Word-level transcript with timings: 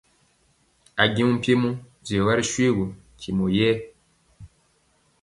Ajeŋg 1.01 1.31
mpiemɔ 1.35 1.69
diɔga 2.05 2.33
ri 2.37 2.43
shoégu 2.51 2.85
ntimɔ 3.17 3.45
yɛɛ. 3.57 3.75